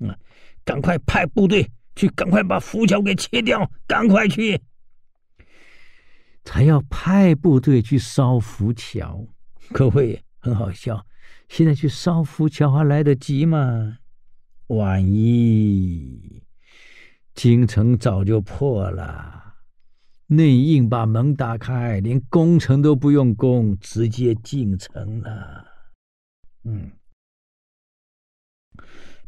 [0.00, 0.18] 啊，
[0.64, 4.60] 赶快派部队去，赶快把浮桥给切掉，赶快去，
[6.44, 9.26] 才要派部队去烧浮桥，
[9.72, 11.06] 各位很好笑。
[11.48, 13.98] 现在去烧浮桥还来得及吗？
[14.68, 16.42] 万一
[17.34, 19.56] 京城早就破了，
[20.26, 25.66] 内应把门打开，连攻城都不用攻，直接进城了。
[26.62, 26.92] 嗯，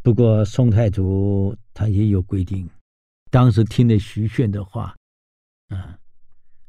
[0.03, 2.69] 不过宋太祖他也有规定，
[3.31, 4.95] 当时听了徐铉的话，
[5.69, 5.99] 啊，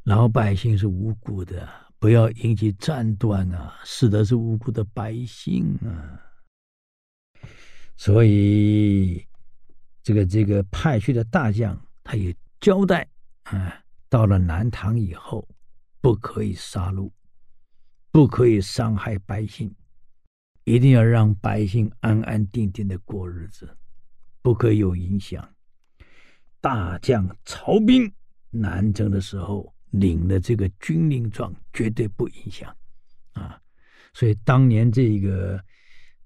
[0.04, 1.68] 老百姓是无辜的，
[2.00, 6.20] 不要引起战端啊，死的是无辜的百姓啊。
[7.96, 9.26] 所以，
[10.02, 13.08] 这个这个派去的大将，他也交代
[13.44, 15.48] 啊，到了南唐以后，
[16.02, 17.12] 不可以杀戮，
[18.12, 19.74] 不可以伤害百姓。
[20.66, 23.78] 一定要让百姓安安定定的过日子，
[24.44, 25.50] 不可有影响。
[26.62, 28.14] 大将曹兵
[28.52, 32.74] 南征的时候领的这个军令状，绝对不影响
[33.32, 33.60] 啊。
[34.14, 35.60] 所以当年这个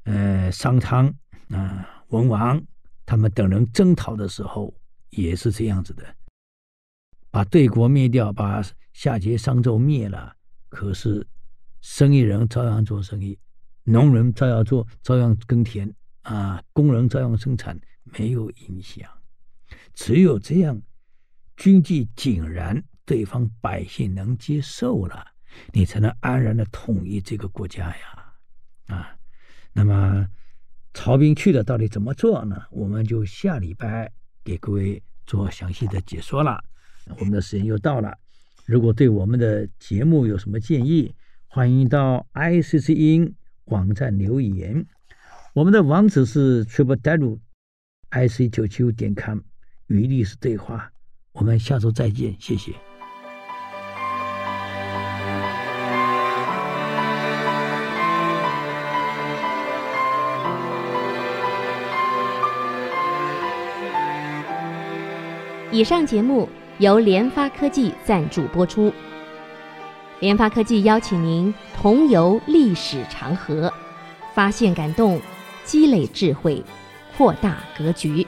[0.03, 1.07] 呃商汤
[1.49, 2.61] 啊文王
[3.05, 4.74] 他们等人征讨的时候，
[5.11, 6.03] 也是这样子的，
[7.32, 8.61] 把对国灭掉，把
[8.93, 10.36] 夏桀、商纣灭了，
[10.70, 11.26] 可是
[11.82, 13.39] 生意人照样做生意。
[13.84, 15.89] 农人照样做，照样耕田
[16.24, 17.80] 啊，工人照样生产，
[18.18, 19.10] 没有影响。
[19.93, 20.82] 只有这样，
[21.55, 25.26] 军纪井然，对方百姓能接受了，
[25.74, 28.34] 你才能安然的统一这个国家呀！
[28.88, 29.18] 啊，
[29.74, 30.28] 那么
[30.93, 32.64] 曹彬去了，到底怎么做呢？
[32.72, 34.12] 我们就下礼拜
[34.43, 36.64] 给各位做详细的解说了。
[37.18, 38.18] 我们的时间又到了，
[38.66, 41.16] 如果对我们的节目有什么建议，
[41.47, 43.36] 欢迎到 IC 之音。
[43.66, 44.86] 网站留言，
[45.53, 47.38] 我们的网址是 triple w
[48.10, 49.39] i c 九七五点 com
[49.88, 50.89] 与历史对话，
[51.34, 52.72] 我们下周再见，谢谢。
[65.70, 66.47] 以上节目
[66.80, 68.91] 由联发科技赞助播出。
[70.22, 73.72] 联发科技邀请您同游历史长河，
[74.34, 75.22] 发现感动，
[75.64, 76.64] 积累智慧，
[77.18, 78.28] 扩大格局，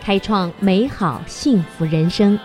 [0.00, 2.38] 开创美好幸福人生。